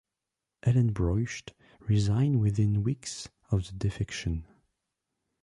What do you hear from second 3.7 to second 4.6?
defection.